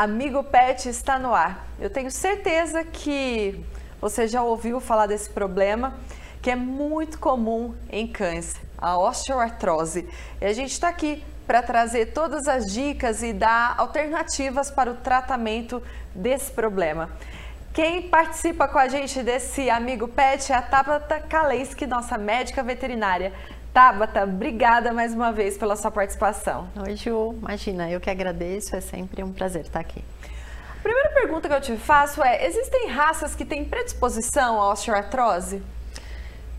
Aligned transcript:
Amigo 0.00 0.42
Pet 0.42 0.88
está 0.88 1.18
no 1.18 1.34
ar. 1.34 1.66
Eu 1.78 1.90
tenho 1.90 2.10
certeza 2.10 2.82
que 2.82 3.62
você 4.00 4.26
já 4.26 4.42
ouviu 4.42 4.80
falar 4.80 5.04
desse 5.04 5.28
problema, 5.28 5.92
que 6.40 6.50
é 6.50 6.56
muito 6.56 7.18
comum 7.18 7.74
em 7.90 8.06
cães, 8.06 8.56
a 8.78 8.96
osteoartrose. 8.96 10.08
E 10.40 10.46
a 10.46 10.54
gente 10.54 10.72
está 10.72 10.88
aqui 10.88 11.22
para 11.46 11.62
trazer 11.62 12.14
todas 12.14 12.48
as 12.48 12.72
dicas 12.72 13.22
e 13.22 13.34
dar 13.34 13.74
alternativas 13.76 14.70
para 14.70 14.90
o 14.90 14.94
tratamento 14.94 15.82
desse 16.14 16.50
problema. 16.50 17.10
Quem 17.74 18.08
participa 18.08 18.66
com 18.66 18.78
a 18.78 18.88
gente 18.88 19.22
desse 19.22 19.68
Amigo 19.68 20.08
Pet 20.08 20.50
é 20.50 20.54
a 20.54 20.62
Tabata 20.62 21.20
Kalensky, 21.20 21.86
nossa 21.86 22.16
médica 22.16 22.62
veterinária. 22.62 23.34
Tabata, 23.72 24.24
obrigada 24.24 24.92
mais 24.92 25.14
uma 25.14 25.30
vez 25.30 25.56
pela 25.56 25.76
sua 25.76 25.92
participação. 25.92 26.68
Oi, 26.84 26.96
Ju. 26.96 27.34
Imagina, 27.38 27.88
eu 27.88 28.00
que 28.00 28.10
agradeço, 28.10 28.74
é 28.74 28.80
sempre 28.80 29.22
um 29.22 29.32
prazer 29.32 29.62
estar 29.62 29.78
aqui. 29.78 30.02
A 30.78 30.82
primeira 30.82 31.10
pergunta 31.10 31.48
que 31.48 31.54
eu 31.54 31.60
te 31.60 31.76
faço 31.76 32.20
é: 32.20 32.46
existem 32.46 32.88
raças 32.88 33.34
que 33.34 33.44
têm 33.44 33.64
predisposição 33.64 34.60
à 34.60 34.72
osteoartrose? 34.72 35.62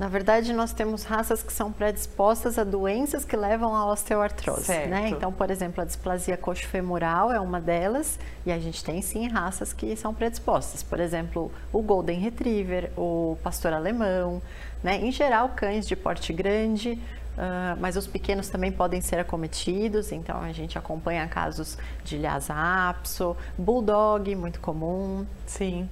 Na 0.01 0.07
verdade, 0.07 0.51
nós 0.51 0.73
temos 0.73 1.03
raças 1.03 1.43
que 1.43 1.53
são 1.53 1.71
predispostas 1.71 2.57
a 2.57 2.63
doenças 2.63 3.23
que 3.23 3.37
levam 3.37 3.75
à 3.75 3.85
osteoartrose, 3.85 4.71
né? 4.87 5.09
Então, 5.09 5.31
por 5.31 5.51
exemplo, 5.51 5.79
a 5.79 5.85
displasia 5.85 6.35
coxofemoral 6.35 7.31
é 7.31 7.39
uma 7.39 7.61
delas 7.61 8.17
e 8.43 8.51
a 8.51 8.57
gente 8.57 8.83
tem 8.83 8.99
sim 9.03 9.27
raças 9.27 9.73
que 9.73 9.95
são 9.95 10.11
predispostas. 10.11 10.81
Por 10.81 10.99
exemplo, 10.99 11.51
o 11.71 11.83
Golden 11.83 12.17
Retriever, 12.17 12.89
o 12.97 13.37
Pastor 13.43 13.73
Alemão, 13.73 14.41
né? 14.83 14.97
Em 14.97 15.11
geral, 15.11 15.49
cães 15.49 15.87
de 15.87 15.95
porte 15.95 16.33
grande, 16.33 16.99
Uh, 17.31 17.79
mas 17.79 17.95
os 17.95 18.05
pequenos 18.05 18.49
também 18.49 18.73
podem 18.73 18.99
ser 18.99 19.17
acometidos, 19.17 20.11
então 20.11 20.41
a 20.41 20.51
gente 20.51 20.77
acompanha 20.77 21.25
casos 21.29 21.77
de 22.03 22.17
Lhasa 22.17 22.53
apso, 22.53 23.37
bulldog, 23.57 24.35
muito 24.35 24.59
comum. 24.59 25.25
Sim. 25.47 25.89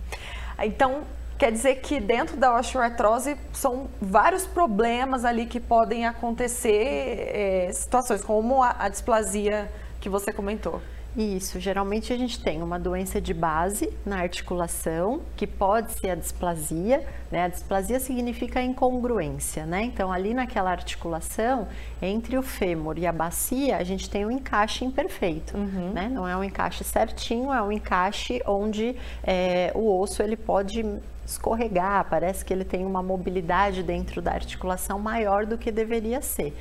Então, 0.61 1.05
quer 1.39 1.53
dizer 1.53 1.75
que 1.75 2.01
dentro 2.01 2.35
da 2.35 2.53
osteoartrose 2.53 3.37
são 3.53 3.89
vários 4.01 4.45
problemas 4.45 5.23
ali 5.23 5.45
que 5.45 5.59
podem 5.59 6.05
acontecer, 6.05 7.31
é, 7.33 7.71
situações 7.71 8.21
como 8.21 8.61
a, 8.61 8.75
a 8.77 8.89
displasia 8.89 9.71
que 10.01 10.09
você 10.09 10.33
comentou. 10.33 10.81
Isso, 11.19 11.59
geralmente 11.59 12.13
a 12.13 12.17
gente 12.17 12.41
tem 12.41 12.63
uma 12.63 12.79
doença 12.79 13.19
de 13.19 13.33
base 13.33 13.91
na 14.05 14.19
articulação, 14.19 15.19
que 15.35 15.45
pode 15.45 15.91
ser 15.91 16.11
a 16.11 16.15
displasia, 16.15 17.05
né? 17.29 17.43
A 17.43 17.47
displasia 17.49 17.99
significa 17.99 18.61
incongruência, 18.61 19.65
né? 19.65 19.83
Então, 19.83 20.13
ali 20.13 20.33
naquela 20.33 20.71
articulação, 20.71 21.67
entre 22.01 22.37
o 22.37 22.41
fêmur 22.41 22.97
e 22.97 23.05
a 23.05 23.11
bacia, 23.11 23.75
a 23.75 23.83
gente 23.83 24.09
tem 24.09 24.25
um 24.25 24.31
encaixe 24.31 24.85
imperfeito, 24.85 25.57
uhum. 25.57 25.91
né? 25.91 26.07
Não 26.07 26.25
é 26.25 26.37
um 26.37 26.43
encaixe 26.43 26.85
certinho, 26.85 27.51
é 27.51 27.61
um 27.61 27.73
encaixe 27.73 28.41
onde 28.47 28.95
é, 29.21 29.73
o 29.75 29.99
osso 29.99 30.23
ele 30.23 30.37
pode 30.37 30.85
escorregar, 31.25 32.07
parece 32.09 32.45
que 32.45 32.53
ele 32.53 32.63
tem 32.63 32.85
uma 32.85 33.03
mobilidade 33.03 33.83
dentro 33.83 34.21
da 34.21 34.31
articulação 34.31 34.97
maior 34.97 35.45
do 35.45 35.57
que 35.57 35.69
deveria 35.69 36.21
ser. 36.21 36.55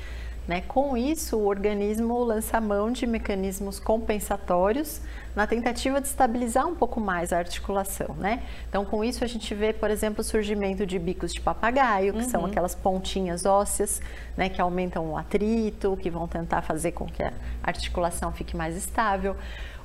Né? 0.49 0.61
Com 0.61 0.97
isso, 0.97 1.37
o 1.37 1.45
organismo 1.45 2.23
lança 2.23 2.59
mão 2.59 2.91
de 2.91 3.05
mecanismos 3.05 3.79
compensatórios 3.79 4.99
na 5.35 5.45
tentativa 5.45 6.01
de 6.01 6.07
estabilizar 6.07 6.65
um 6.65 6.73
pouco 6.73 6.99
mais 6.99 7.31
a 7.31 7.37
articulação. 7.37 8.15
Né? 8.17 8.41
Então, 8.67 8.83
com 8.83 9.03
isso, 9.03 9.23
a 9.23 9.27
gente 9.27 9.53
vê, 9.53 9.71
por 9.71 9.91
exemplo, 9.91 10.21
o 10.21 10.23
surgimento 10.23 10.87
de 10.87 10.97
bicos 10.97 11.35
de 11.35 11.39
papagaio, 11.39 12.13
que 12.13 12.23
uhum. 12.23 12.29
são 12.29 12.45
aquelas 12.47 12.73
pontinhas 12.73 13.45
ósseas 13.45 14.01
né, 14.35 14.49
que 14.49 14.59
aumentam 14.59 15.11
o 15.11 15.15
atrito, 15.15 15.95
que 16.01 16.09
vão 16.09 16.27
tentar 16.27 16.63
fazer 16.63 16.93
com 16.93 17.05
que 17.05 17.21
a 17.21 17.31
articulação 17.61 18.31
fique 18.31 18.57
mais 18.57 18.75
estável. 18.75 19.35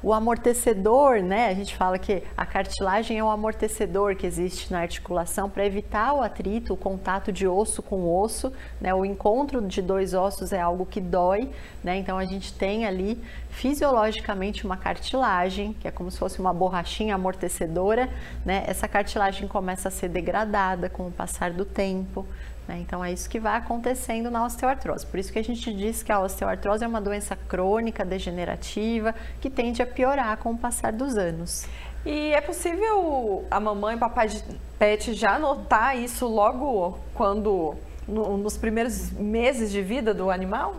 O 0.05 0.13
amortecedor, 0.13 1.23
né? 1.23 1.49
A 1.49 1.55
gente 1.55 1.75
fala 1.75 1.99
que 1.99 2.23
a 2.37 2.45
cartilagem 2.45 3.19
é 3.19 3.25
o 3.25 3.31
amortecedor 3.31 4.15
que 4.15 4.27
existe 4.27 4.71
na 4.71 4.81
articulação 4.81 5.49
para 5.49 5.65
evitar 5.65 6.13
o 6.13 6.21
atrito, 6.21 6.75
o 6.75 6.77
contato 6.77 7.33
de 7.33 7.49
osso 7.49 7.83
com 7.83 8.15
osso, 8.15 8.53
né? 8.79 8.93
O 8.93 9.03
encontro 9.03 9.63
de 9.63 9.81
dois 9.81 10.13
ossos 10.13 10.53
é 10.53 10.61
algo 10.61 10.85
que 10.85 11.01
dói, 11.01 11.49
né? 11.83 11.97
Então 11.97 12.19
a 12.19 12.27
gente 12.27 12.53
tem 12.53 12.85
ali 12.85 13.19
fisiologicamente 13.49 14.67
uma 14.67 14.77
cartilagem, 14.77 15.73
que 15.81 15.89
é 15.89 15.91
como 15.91 16.11
se 16.11 16.19
fosse 16.19 16.39
uma 16.39 16.53
borrachinha 16.53 17.15
amortecedora, 17.15 18.11
né? 18.45 18.63
Essa 18.67 18.87
cartilagem 18.87 19.49
começa 19.49 19.89
a 19.89 19.91
ser 19.91 20.11
degradada 20.11 20.91
com 20.91 21.09
o 21.09 21.11
passar 21.11 21.51
do 21.51 21.65
tempo, 21.65 22.27
né? 22.67 22.79
Então 22.81 23.05
é 23.05 23.13
isso 23.13 23.29
que 23.29 23.39
vai 23.39 23.57
acontecendo 23.57 24.31
na 24.31 24.45
osteoartrose. 24.45 25.07
Por 25.07 25.19
isso 25.19 25.33
que 25.33 25.39
a 25.39 25.45
gente 25.45 25.73
diz 25.73 26.03
que 26.03 26.13
a 26.13 26.21
osteoartrose 26.21 26.85
é 26.85 26.87
uma 26.87 27.01
doença 27.01 27.37
crônica, 27.37 28.05
degenerativa, 28.05 29.15
que 29.41 29.51
tende 29.51 29.83
a 29.83 29.87
piorar 29.87 30.37
com 30.39 30.53
o 30.53 30.59
passar 30.59 30.93
dos 30.93 31.17
anos. 31.17 31.67
E 32.05 32.33
é 32.33 32.41
possível 32.41 33.47
a 33.51 33.59
mamãe 33.59 33.97
e 33.97 33.99
papai 33.99 34.29
de 34.29 34.43
pet 34.79 35.15
já 35.15 35.39
notar 35.39 35.97
isso 35.99 36.27
logo 36.27 36.99
quando 37.15 37.75
no, 38.07 38.37
nos 38.37 38.57
primeiros 38.57 39.11
meses 39.13 39.71
de 39.71 39.81
vida 39.81 40.13
do 40.13 40.31
animal? 40.31 40.77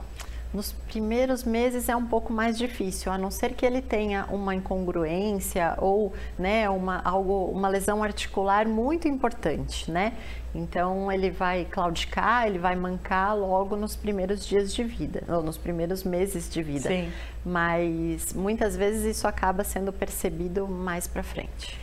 Nos 0.56 0.72
primeiros 0.72 1.44
meses 1.44 1.90
é 1.90 1.96
um 1.98 2.06
pouco 2.06 2.32
mais 2.32 2.58
difícil, 2.58 3.12
a 3.12 3.18
não 3.18 3.30
ser 3.30 3.54
que 3.56 3.66
ele 3.66 3.82
tenha 3.82 4.26
uma 4.30 4.56
incongruência 4.56 5.76
ou 5.80 6.14
né, 6.40 6.70
uma, 6.70 7.02
algo, 7.04 7.48
uma 7.52 7.68
lesão 7.68 8.02
articular 8.02 8.66
muito 8.66 9.06
importante, 9.06 9.92
né? 9.92 10.14
Então 10.54 11.12
ele 11.12 11.30
vai 11.30 11.66
claudicar, 11.66 12.48
ele 12.48 12.58
vai 12.58 12.74
mancar 12.74 13.38
logo 13.38 13.76
nos 13.76 13.98
primeiros 13.98 14.48
dias 14.48 14.74
de 14.74 14.82
vida, 14.82 15.26
ou 15.28 15.44
nos 15.44 15.58
primeiros 15.58 16.06
meses 16.06 16.50
de 16.50 16.64
vida. 16.64 16.88
Sim. 16.88 17.12
Mas 17.46 18.32
muitas 18.32 18.78
vezes 18.78 19.18
isso 19.18 19.28
acaba 19.28 19.62
sendo 19.62 19.92
percebido 19.92 20.70
mais 20.70 21.06
para 21.06 21.22
frente. 21.22 21.78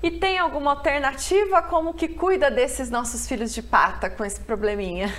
E 0.00 0.12
tem 0.12 0.38
alguma 0.38 0.70
alternativa 0.70 1.60
como 1.60 1.92
que 1.92 2.06
cuida 2.06 2.52
desses 2.52 2.88
nossos 2.88 3.26
filhos 3.26 3.52
de 3.52 3.62
pata 3.62 4.08
com 4.08 4.24
esse 4.24 4.38
probleminha? 4.38 5.12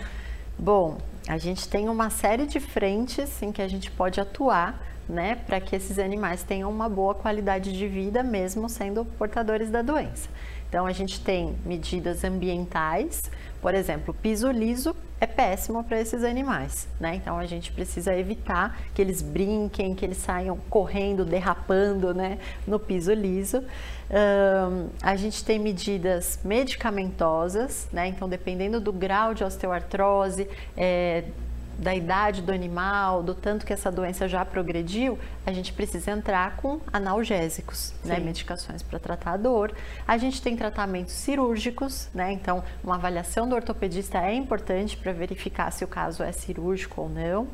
Bom, 0.58 0.98
a 1.28 1.38
gente 1.38 1.68
tem 1.68 1.90
uma 1.90 2.10
série 2.10 2.46
de 2.46 2.60
frentes 2.60 3.42
em 3.42 3.52
que 3.52 3.62
a 3.62 3.68
gente 3.68 3.92
pode 3.92 4.20
atuar, 4.20 4.82
né, 5.10 5.36
para 5.36 5.60
que 5.60 5.76
esses 5.76 6.00
animais 6.00 6.44
tenham 6.44 6.70
uma 6.70 6.88
boa 6.88 7.14
qualidade 7.14 7.72
de 7.72 7.88
vida, 7.88 8.24
mesmo 8.24 8.70
sendo 8.70 9.04
portadores 9.04 9.70
da 9.70 9.82
doença. 9.82 10.30
Então, 10.70 10.86
a 10.86 10.92
gente 10.92 11.22
tem 11.22 11.56
medidas 11.66 12.24
ambientais, 12.24 13.30
por 13.62 13.74
exemplo, 13.74 14.14
piso 14.14 14.50
liso 14.52 14.96
é 15.20 15.26
péssimo 15.26 15.84
para 15.84 16.00
esses 16.00 16.24
animais, 16.24 16.88
né? 17.00 17.16
Então, 17.16 17.38
a 17.38 17.46
gente 17.46 17.72
precisa 17.72 18.16
evitar 18.16 18.80
que 18.94 19.02
eles 19.02 19.22
brinquem, 19.22 19.96
que 19.96 20.06
eles 20.06 20.18
saiam 20.18 20.58
correndo, 20.70 21.26
derrapando, 21.26 22.14
né, 22.14 22.38
no 22.68 22.80
piso 22.80 23.14
liso. 23.14 23.64
Um, 24.10 24.90
a 25.02 25.16
gente 25.16 25.44
tem 25.44 25.60
medidas 25.60 26.40
medicamentosas, 26.44 27.88
né? 27.92 28.08
Então, 28.08 28.30
dependendo 28.30 28.80
do 28.80 28.94
grau 28.94 29.34
de 29.34 29.44
osteoartrose, 29.44 30.48
é, 30.78 31.24
da 31.78 31.94
idade 31.94 32.42
do 32.42 32.52
animal, 32.52 33.22
do 33.22 33.36
tanto 33.36 33.66
que 33.66 33.72
essa 33.72 33.92
doença 33.92 34.28
já 34.28 34.44
progrediu, 34.44 35.20
a 35.46 35.54
gente 35.54 35.72
precisa 35.72 36.12
entrar 36.12 36.58
com 36.58 36.82
analgésicos, 36.92 37.94
né, 38.04 38.20
medicações 38.20 38.82
para 38.82 38.98
tratar 38.98 39.34
a 39.34 39.38
dor. 39.38 39.74
A 40.08 40.18
gente 40.18 40.42
tem 40.42 40.58
tratamentos 40.58 41.14
cirúrgicos, 41.14 42.10
né? 42.14 42.32
Então, 42.32 42.64
uma 42.84 42.96
avaliação 42.96 43.48
do 43.48 43.56
ortopedista 43.56 44.18
é 44.20 44.34
importante 44.34 44.98
para 44.98 45.12
verificar 45.14 45.72
se 45.72 45.84
o 45.84 45.88
caso 45.88 46.24
é 46.24 46.32
cirúrgico 46.32 47.02
ou 47.02 47.10
não. 47.10 47.48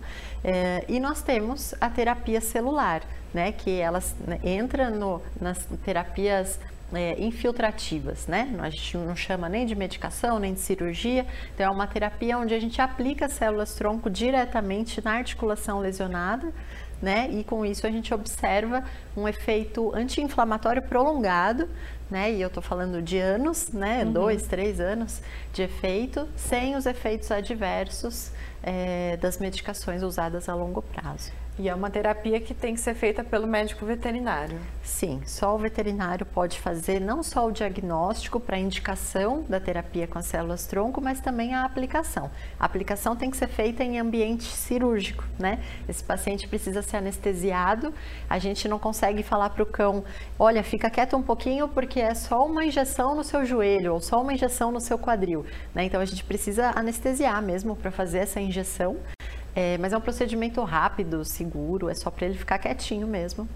É, 0.43 0.85
e 0.87 0.99
nós 0.99 1.21
temos 1.21 1.75
a 1.81 1.89
terapia 1.89 2.39
celular, 2.39 3.01
né? 3.33 3.51
Que 3.51 3.79
elas 3.79 4.15
né, 4.25 4.39
entra 4.43 4.89
no, 4.89 5.21
nas 5.39 5.67
terapias 5.83 6.59
é, 6.91 7.21
infiltrativas, 7.21 8.27
né? 8.27 8.53
A 8.59 8.69
gente 8.69 8.97
não 8.97 9.15
chama 9.15 9.47
nem 9.47 9.65
de 9.65 9.75
medicação, 9.75 10.39
nem 10.39 10.53
de 10.53 10.59
cirurgia, 10.59 11.25
então 11.53 11.65
é 11.65 11.69
uma 11.69 11.87
terapia 11.87 12.37
onde 12.37 12.53
a 12.53 12.59
gente 12.59 12.81
aplica 12.81 13.29
células 13.29 13.75
tronco 13.75 14.09
diretamente 14.09 15.03
na 15.03 15.13
articulação 15.13 15.79
lesionada, 15.79 16.53
né? 17.01 17.29
E 17.31 17.43
com 17.43 17.65
isso 17.65 17.85
a 17.85 17.91
gente 17.91 18.13
observa 18.13 18.83
um 19.15 19.27
efeito 19.27 19.93
anti-inflamatório 19.93 20.81
prolongado, 20.81 21.67
né? 22.09 22.31
E 22.31 22.41
eu 22.41 22.47
estou 22.47 22.63
falando 22.63 23.01
de 23.01 23.17
anos, 23.17 23.71
né? 23.71 24.03
Uhum. 24.03 24.13
Dois, 24.13 24.47
três 24.47 24.79
anos 24.79 25.21
de 25.51 25.63
efeito, 25.63 26.27
sem 26.35 26.75
os 26.75 26.85
efeitos 26.85 27.31
adversos 27.31 28.31
é, 28.61 29.17
das 29.17 29.37
medicações 29.39 30.03
usadas 30.03 30.47
a 30.47 30.55
longo 30.55 30.81
prazo. 30.81 31.42
E 31.59 31.69
é 31.69 31.75
uma 31.75 31.91
terapia 31.91 32.39
que 32.39 32.51
tem 32.51 32.73
que 32.73 32.79
ser 32.79 32.95
feita 32.95 33.23
pelo 33.23 33.45
médico 33.45 33.85
veterinário. 33.85 34.59
Sim, 34.81 35.21
só 35.23 35.53
o 35.53 35.57
veterinário 35.59 36.25
pode 36.25 36.59
fazer 36.59 36.99
não 36.99 37.21
só 37.21 37.45
o 37.45 37.51
diagnóstico 37.51 38.39
para 38.39 38.57
indicação 38.57 39.45
da 39.47 39.59
terapia 39.59 40.07
com 40.07 40.17
as 40.17 40.25
células 40.25 40.65
tronco, 40.65 40.99
mas 40.99 41.19
também 41.19 41.53
a 41.53 41.63
aplicação. 41.63 42.31
A 42.59 42.65
aplicação 42.65 43.15
tem 43.15 43.29
que 43.29 43.37
ser 43.37 43.47
feita 43.47 43.83
em 43.83 43.99
ambiente 43.99 44.45
cirúrgico, 44.45 45.23
né? 45.37 45.59
Esse 45.87 46.03
paciente 46.03 46.47
precisa 46.47 46.81
ser 46.81 46.97
anestesiado. 46.97 47.93
A 48.27 48.39
gente 48.39 48.67
não 48.67 48.79
consegue 48.79 49.21
falar 49.21 49.51
para 49.51 49.61
o 49.61 49.67
cão, 49.67 50.03
olha, 50.39 50.63
fica 50.63 50.89
quieto 50.89 51.15
um 51.15 51.21
pouquinho 51.21 51.67
porque 51.67 51.99
é 51.99 52.15
só 52.15 52.47
uma 52.47 52.65
injeção 52.65 53.13
no 53.13 53.23
seu 53.23 53.45
joelho 53.45 53.93
ou 53.93 54.01
só 54.01 54.19
uma 54.19 54.33
injeção 54.33 54.71
no 54.71 54.81
seu 54.81 54.97
quadril, 54.97 55.45
né? 55.75 55.83
Então 55.83 56.01
a 56.01 56.05
gente 56.05 56.23
precisa 56.23 56.71
anestesiar 56.75 57.43
mesmo 57.43 57.75
para 57.75 57.91
fazer 57.91 58.19
essa 58.19 58.41
injeção. 58.41 58.97
É, 59.55 59.77
mas 59.77 59.93
é 59.93 59.97
um 59.97 60.01
procedimento 60.01 60.63
rápido, 60.63 61.23
seguro, 61.23 61.89
é 61.89 61.93
só 61.93 62.09
para 62.09 62.25
ele 62.25 62.37
ficar 62.37 62.57
quietinho 62.57 63.07
mesmo. 63.07 63.47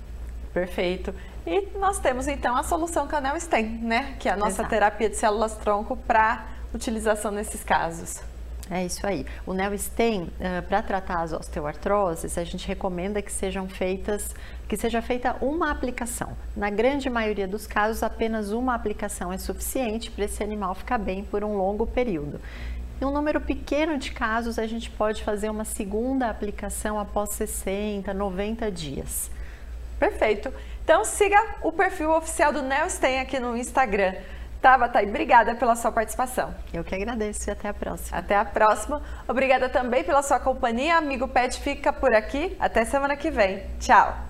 Perfeito. 0.53 1.13
E 1.45 1.67
nós 1.77 1.99
temos 1.99 2.27
então 2.27 2.55
a 2.55 2.63
solução 2.63 3.07
Canel 3.07 3.39
Stem, 3.39 3.65
né? 3.65 4.15
Que 4.19 4.29
é 4.29 4.31
a 4.31 4.35
nossa 4.35 4.61
Exato. 4.61 4.69
terapia 4.69 5.09
de 5.09 5.15
células 5.15 5.55
tronco 5.57 5.95
para 5.95 6.45
utilização 6.73 7.31
nesses 7.31 7.63
casos. 7.63 8.21
É 8.69 8.85
isso 8.85 9.05
aí. 9.07 9.25
O 9.45 9.53
Neostem, 9.53 10.23
uh, 10.23 10.61
para 10.67 10.81
tratar 10.81 11.21
as 11.21 11.31
osteoartroses, 11.31 12.37
a 12.37 12.43
gente 12.43 12.67
recomenda 12.67 13.21
que 13.21 13.31
sejam 13.31 13.69
feitas, 13.69 14.35
que 14.67 14.75
seja 14.75 15.01
feita 15.01 15.37
uma 15.39 15.71
aplicação. 15.71 16.35
Na 16.55 16.69
grande 16.69 17.09
maioria 17.09 17.47
dos 17.47 17.65
casos, 17.65 18.03
apenas 18.03 18.51
uma 18.51 18.75
aplicação 18.75 19.31
é 19.31 19.37
suficiente 19.37 20.11
para 20.11 20.25
esse 20.25 20.43
animal 20.43 20.75
ficar 20.75 20.97
bem 20.97 21.23
por 21.23 21.45
um 21.45 21.55
longo 21.55 21.87
período. 21.87 22.41
Em 22.99 23.05
um 23.05 23.11
número 23.11 23.39
pequeno 23.39 23.97
de 23.97 24.11
casos, 24.11 24.57
a 24.57 24.65
gente 24.65 24.89
pode 24.89 25.23
fazer 25.23 25.49
uma 25.49 25.63
segunda 25.63 26.29
aplicação 26.29 26.99
após 26.99 27.29
60, 27.33 28.13
90 28.13 28.71
dias. 28.71 29.29
Perfeito. 29.99 30.51
Então 30.83 31.03
siga 31.05 31.37
o 31.61 31.71
perfil 31.71 32.11
oficial 32.11 32.51
do 32.51 32.61
Neostem 32.61 33.19
aqui 33.19 33.39
no 33.39 33.55
Instagram. 33.55 34.15
Tabata, 34.61 35.03
e 35.03 35.07
obrigada 35.07 35.53
pela 35.53 35.75
sua 35.75 35.91
participação. 35.91 36.53
Eu 36.73 36.83
que 36.83 36.95
agradeço 36.95 37.49
e 37.49 37.51
até 37.51 37.69
a 37.69 37.73
próxima. 37.73 38.17
Até 38.17 38.35
a 38.35 38.45
próxima. 38.45 39.01
Obrigada 39.27 39.69
também 39.69 40.03
pela 40.03 40.23
sua 40.23 40.39
companhia. 40.39 40.97
Amigo 40.97 41.27
Pet 41.27 41.59
fica 41.59 41.93
por 41.93 42.13
aqui. 42.13 42.55
Até 42.59 42.83
semana 42.83 43.15
que 43.15 43.29
vem. 43.29 43.63
Tchau. 43.79 44.26